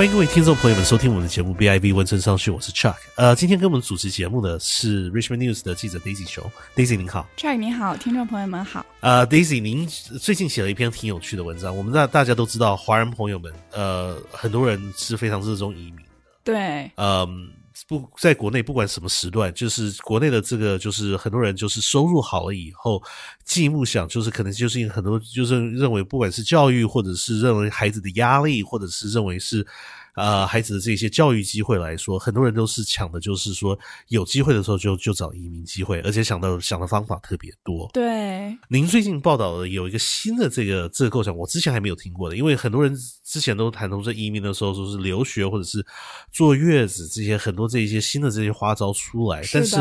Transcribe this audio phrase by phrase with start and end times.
[0.00, 2.96] 欢迎各位听众朋友们收听我们的节目 BIV 温存上去，我是 Chuck。
[3.16, 6.42] 呃，今天跟我们主持节目的是 Richmond News 的记者 Daisy 熊
[6.74, 7.28] ，Daisy 您好。
[7.36, 8.86] Chuck 您好，听众朋友们好。
[9.00, 11.76] 呃，Daisy，您最近写了一篇挺有趣的文章。
[11.76, 16.02] 我们大大家都知道，华人朋友们，呃，很多人是非常热衷移民的。
[16.42, 17.50] 对，嗯，
[17.86, 23.02] 不，在国内不管什么时段，就是国内的这个，就是很多人就是收入好了以后，
[23.44, 29.66] 进一步想，就是可能就是因为很多就是认为，不管是教育，或者是认为孩子的压力，或者是认为是。
[30.14, 33.78] 呃，孩子的这些教育机会来说，很多人都是抢的，就是说
[34.08, 37.88] 有机会的时候就就找移民机会，而且想到想的方法特别多。
[37.92, 45.84] 对，您最近报道的有一个新的这个这个构想，我之前还没有听过的，因为很多人之前都谈到说移民的时候，说是留学或者是
[46.32, 49.76] 坐月子这些很多这一些新的这些花招出来，但是，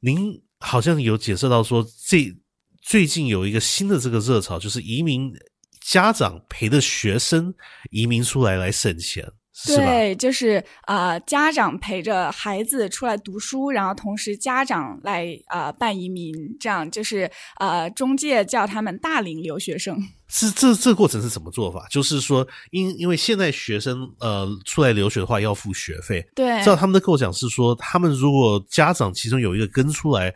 [0.00, 2.34] 您好像有解释到说，这
[2.80, 5.32] 最近有一个新的这个热潮，就是移民
[5.80, 7.52] 家长陪着学生
[7.90, 9.26] 移民出来来省钱？
[9.66, 19.96] 对，就是啊、呃家长陪着孩子出来读书，然后同时家长来啊、呃办移民，这样就是呃中介叫他们大龄留学生。
[20.26, 21.86] 是这这个过程是怎么做法？
[21.88, 30.34] 就是说，因因为现在学生呃出来留学的话要付学费，对，照他们的构想是说，他们如果家长其中有一个跟出来，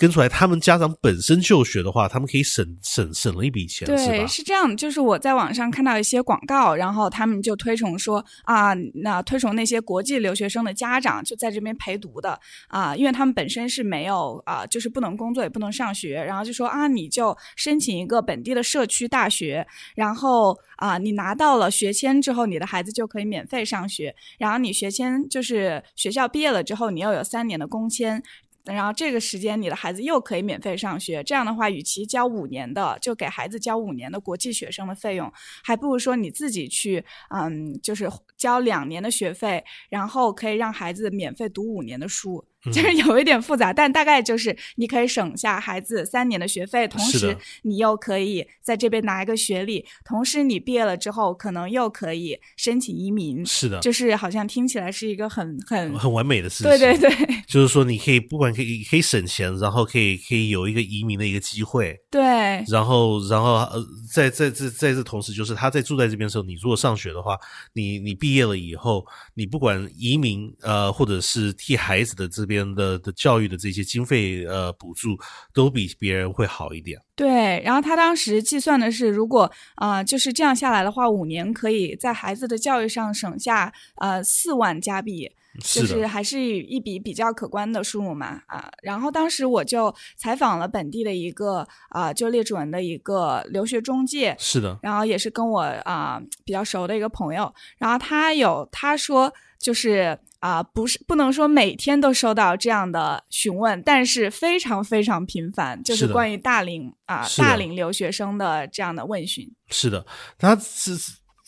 [0.00, 4.26] 跟出来，他们家长本身就学的话，他们可以省省省了一笔钱，对，吧？
[4.26, 28.22] 是这样，就是我在网上看到一些广告，然后他们就推崇说啊，那推崇那些国际留学生的家长就在这边陪读的啊，因为他们本身是没有啊，就是不能工作也不能上学，然后就说啊，你就申请一个本地的社区大学，然后啊，你拿到了学签之后，你的孩子就可以免费上学，然后你学签就是学校毕业了之后，你又有三年的工签。
[28.64, 35.32] 然后这个时间你的孩子又可以免费上学，这样的话，与其交五年的，就给孩子交五年的国际学生的费用，
[35.64, 42.44] 还不如说你自己去，嗯，就是交两年的学费，然后可以让孩子免费读五年的书。
[42.72, 53.44] 就是有一点复杂，但大概就是你可以省下孩子三年的学费，同时你又可以在这边拿一个学历，同时你毕业了之后可能又可以申请移民。
[53.46, 56.66] 是的，就是好像听起来是一个很很很完美的事情。
[56.66, 57.10] 对对对
[57.46, 62.22] 就是说你可以不管可以可以省钱，然后可以可以有一个移民的一个机会，对
[62.68, 67.36] 然后然后呃，在在这在这同时，就是他在住在这边的时候，你如果上学的话，
[67.72, 69.04] 你你毕业了以后，
[69.34, 75.16] 你不管移民呃，或者是替孩子的这边的的教育的这些经费呃补助，
[75.54, 77.00] 都比别人会好一点。
[77.14, 88.70] 对，然后他当时计算的是，如果啊、就是这样下来的话，五年可以在孩子的教育上省下呃四万加币，就是，还是一笔比较可观的数目嘛啊。
[88.82, 109.46] 然后当时我就采访了本地的一个啊、就列治文的一个留学中介，是的，然后也是跟我啊、比较熟的一个朋友，然后他有他说就是啊、不是不能说每天都收到这样的询问，但是非常非常频繁，就是关于大龄啊、大龄留学生的这样的问询。
[109.68, 110.06] 是的，
[110.38, 110.96] 他是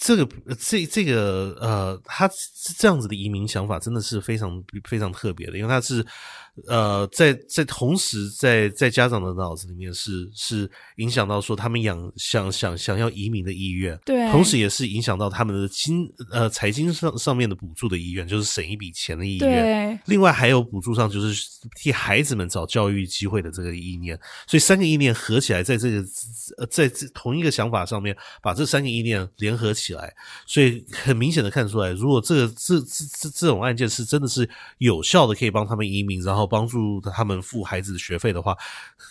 [0.05, 2.29] 这个这这个呃，他
[2.77, 6.05] 这样子的移民想法真的是非常非常特别的，因为他是
[6.67, 19.49] 呃，在在同时在在家长的脑子里面是是影响到说他们养想想想要移民的意愿，对同时也是影响到他们的经呃财经上上面的补助的意愿，就是省一笔钱的意愿。
[19.49, 26.05] 对另外还有补助上，就是替孩子们找教育机会的这个意念，所以三个意念合起来，在这个
[26.59, 30.13] 呃在这同一个想法上面，把这三个意念联合起来，
[30.47, 34.49] 所以很明显的看出来，如果这个这这这这种案件是真的是
[34.79, 38.57] 有效的，可以帮他们移民，然后帮助他们付孩子的学费的话，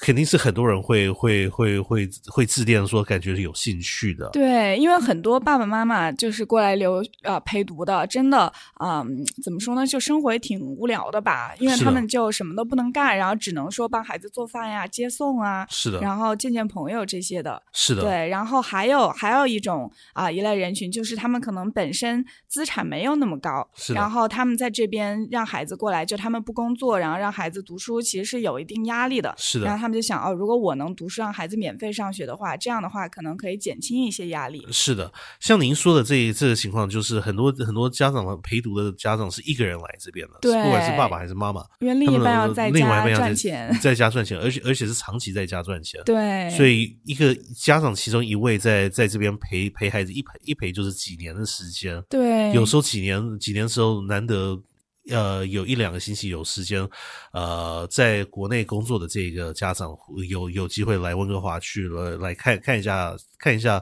[0.01, 4.29] 肯定是很多人会会会会会致电说感觉是有兴趣的。
[4.31, 17.61] 对，因为很多爸爸妈妈就是过来留呃陪读的，真的，嗯，怎么说呢，就生活也挺无聊的吧，因为他们就什么都不能干，然后只能说帮孩子做饭呀、接送啊，是的，然后见见朋友这些的。
[17.73, 29.33] 是的，对，然后还有还有一种啊、一类人群，就是他们可能本身资产没有那么高，是然后他们在这边让孩子过来，就他们不工作，然后让孩子读书，其实是有一定压力的。
[29.37, 34.65] 是的然后他们就想，哦，如果我能读书，让孩子免费上学的话，这样的话可能可以减轻一些压力。
[34.71, 46.01] 是的，像您说的这这个情况，就是很多很多家长陪读的家长是一个人来这边的，对不管是爸爸还是妈妈，因为另一半要在家另外一半要赚钱，在家赚钱，而且而且是长期在家赚钱。
[46.05, 54.61] 对，所以一个家长其中一位在在这边陪陪孩子一陪一陪就是几年的时间，对，有时候几年几年时候难得
[55.09, 56.87] 呃有一两个星期有时间，
[57.31, 59.89] 呃，在国内工作的这个家长
[60.29, 63.81] 有有机会来温哥华去了来看看一下看一下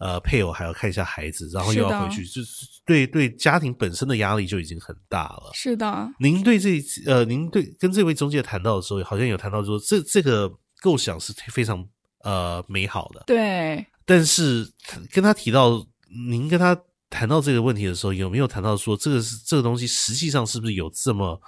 [0.00, 5.52] 呃配偶，还要看一下孩子，然后又要回去，就是对对家庭本身的压力就已经很大了。
[5.54, 11.86] 是的，您对这呃，您对跟这位中介谈到的时候，好像有谈到说这这个构想是非常
[12.24, 13.86] 呃美好的，对。
[14.04, 14.66] 但是
[15.12, 15.86] 跟他提到，
[16.30, 16.78] 您跟他
[17.10, 21.40] 谈到这个问题的时候，有没有谈到说这个是这个东西实际上是不是有这么？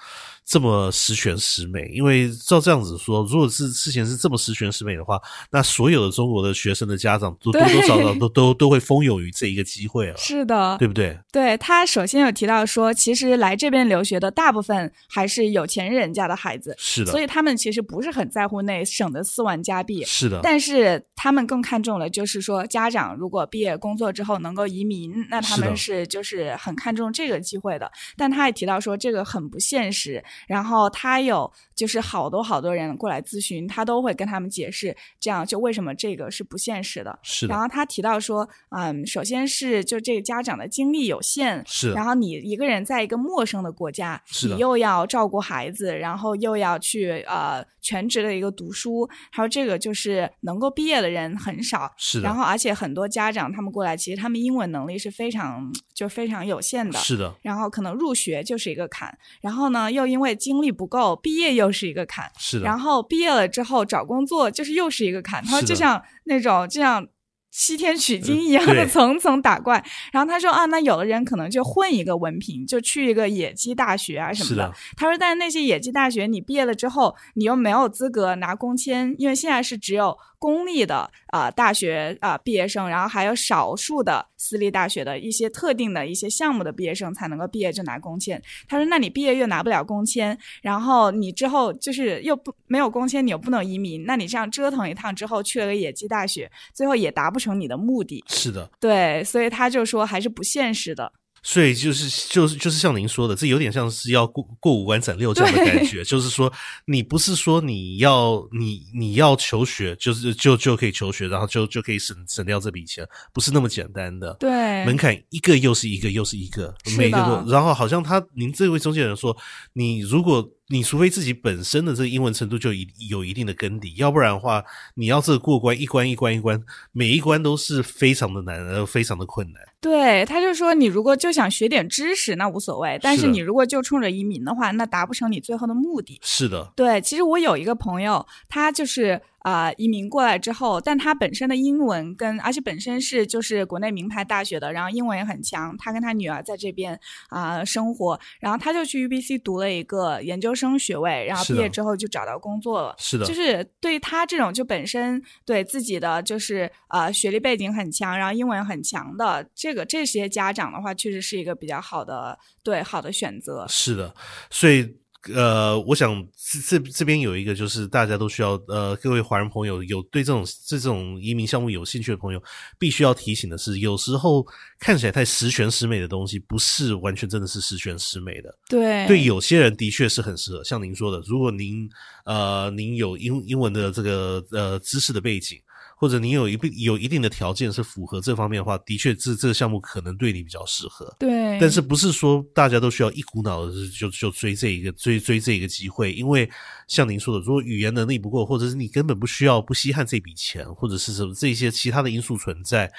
[0.50, 5.16] 这么十全十美，因为照这样子说，如果是事情是这么十全十美的话，
[5.52, 10.16] 那所有的中国的学生的家长都多多少少都都都会蜂拥于这一个机会了。
[10.16, 11.16] 是的，对不对？
[11.30, 20.40] 对他首先有提到说，其实来这边留学的大部分还是有钱人家的孩子，是的，所以他们其实不是很在乎那省的四万加币，是的。
[20.42, 27.88] 但是他们更看重了，就是说家长如果毕业工作之后能够移民，那他们是就是很看重这个机会的。
[28.16, 30.20] 但他也提到说，这个很不现实。
[30.46, 37.18] 然后他有就是好多好多人过来咨询，他都会跟他们解释，这样就为什么这个是不现实的。
[37.22, 37.46] 是。
[37.46, 41.92] 然后他提到说，嗯，首先是就这个家长的精力有限，是。
[41.92, 52.20] 然后你一个人在一个陌生的国家，是你又要照顾孩子，然后又要去呃全职的一个读书，还有这个就是能够毕业的人很少，是。
[52.20, 57.34] 然后而且很多家长他们过来，其实他们英文能力是非常就非常有限的，是的。
[57.42, 60.70] 然后可能入学就是一个坎，然后呢又因为精力。
[60.70, 62.64] 不够，毕业又是一个坎，是的。
[62.64, 65.44] 然后毕业了之后找工作就是又是一个坎。
[65.44, 67.04] 他说就像那种就像
[67.50, 69.84] 西天取经一样的层层打怪。
[70.12, 74.72] 然后他说啊，那有的人可能就混一个文凭，就去一个野鸡大学啊什么的。
[74.96, 80.16] 他说，但是那些野鸡大学，你毕业了之后，你又没有资格拿工签，因为现在是只有。
[80.40, 88.42] 公立的啊大学啊毕业生，然后还有少数的私立大学的一些特定的一些项目的毕业生才能够毕业就拿工签。
[88.66, 101.12] 他说：“那你毕业又拿不了工签，然后你之后就是又不没有工签，你又不能移民，那你这样折腾一趟之后去了个野鸡大学，最后也达不成你的目的。”是的，对，所以他就说还是不现实的。
[101.42, 106.04] 所以就是就是就是像您说的，这有点像是要过过五关斩六将的感觉。
[106.04, 106.52] 就是说，
[106.84, 114.34] 你不是说你要你你要求学，就是就就可以求学，然后就就可以省省掉这笔钱，不是那么简单的。
[114.40, 117.50] 对，门槛一个又是一个又是一个，每个都。
[117.50, 119.36] 然后好像他您这位中介人说，
[119.72, 120.48] 你如果。
[120.70, 124.64] 你除非自己本身的这个英文程度就一有一定的根底，要不然的话，
[124.94, 126.62] 你要这个过关一关一关一关，
[126.92, 129.60] 每一关都是非常的难，呃，非常的困难。
[129.80, 136.20] 对，他就说你如果就想学点知识，那无所谓；但是你如果就冲着移民的话，那达不成你最后的目的。
[136.22, 139.20] 是的，对，其实我有一个朋友，他就是。
[139.40, 145.76] 啊，移民过来之后，但他本身的英文跟，而且本身是就是国内名牌大学的，然后英文也很强。
[145.78, 146.98] 他跟他女儿在这边
[147.28, 152.94] 啊生活，然后他就去 UBC 读了一个研究生学位，然后毕业之后就找到工作了。
[152.98, 163.64] 是的，就是对于他这种就本身对自己的就是呃学历背景很强，然后英文很强的这个这些家长的话，确实是一个比较好的对好的选择。
[163.68, 164.14] 是的，
[164.50, 164.99] 所以。
[165.34, 172.42] 呃，我想这这这边有一个，就是大家都需要呃，各位华人朋友有对这种这种移民项目有兴趣的朋友，
[172.78, 174.42] 必须要提醒的是，有时候
[174.78, 178.58] 看起来太十全十美的东西，不是完全真的是十全十美的。
[178.68, 181.88] 对，对，有些人的确是很适合，像您说的，如果您
[182.24, 185.58] 呃您有英英文的这个呃知识的背景。
[186.00, 191.14] 或者你有一定有一定的条件是符合这方面的话，的确这这个项目可能对你比较适合。
[191.18, 196.10] 对，但是不是说大家都需要一股脑的就就追这一个追追这一个机会？
[196.14, 196.50] 因为
[196.90, 202.92] 像您说的，如果语言能力不够，或者是你根本不需要不稀罕这笔钱，或者是什么这些其他的因素存在。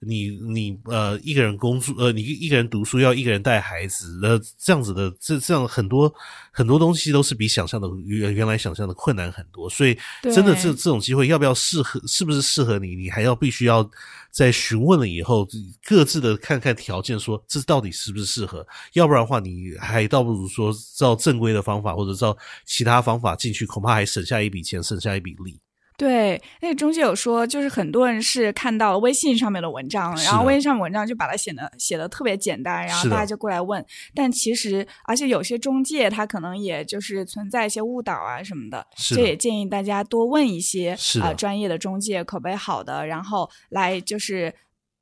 [0.00, 6.12] 你你呃一个人工作呃你一个人读书要一个人带孩子呃这样子的这这样很多
[6.52, 12.94] 很多东西都是比想象的原原来想象的困难很多，所以真的这这种机会要不要适合是不是适合你？
[12.94, 13.90] 你还要必须要
[14.30, 15.48] 在询问了以后
[15.82, 18.64] 各自的看看条件，说这到底是不是适合？
[18.92, 25.60] 要不然的话，你还倒不如说照正规的方法或者照其他方法进去，恐怕还省下一笔钱，省下一笔力。
[25.96, 33.84] 对，那个中介有说，就是很多人是看到了微信上面的文章，然后微信上面文章就把它写的写的特别简单，然后大家就过来问。
[34.14, 44.54] 但其实，而且有些中介他可能也就是存在一些误导啊什么的，这也建议大家多问一些啊专业的中介，口碑好的，然后来就是。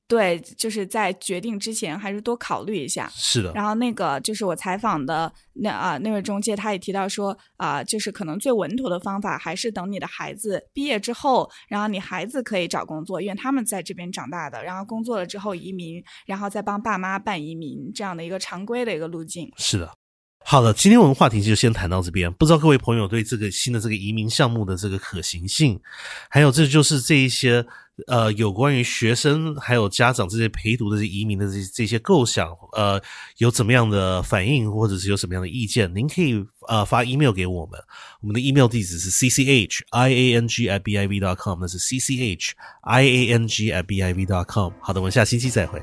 [0.08, 3.10] 对，就是在决定之前还是多考虑一下。
[3.12, 3.52] 是的。
[3.52, 19.50] 然后那个就是我采访的那啊那位中介，他也提到说啊，就是可能最稳妥的方法还是等你的孩子毕业之后，然后你孩子可以找工作，因为他们在这边长大的，然后工作了之后移民，然后再帮爸妈办移民这样的一个常规的一个路径。
[19.56, 19.92] 是的。
[20.48, 22.32] 好的，今天我们话题就先谈到这边。
[22.34, 25.80] 不知道各位朋友对这个新的这个移民项目的这个可行性，
[26.30, 27.66] 还有这就是这一些
[28.06, 33.00] 呃有关于学生还有家长这些陪读的这移民的这这些构想，呃，
[33.38, 35.90] 有怎么样的反应，或者是有什么样的意见？
[35.94, 37.80] 您可以呃发 email 给我们，
[38.20, 44.72] 我们的 email 地址是 cchiang@biv.com，那是 cchiang@biv.com。
[44.80, 45.80] 好的，我们下星期再会。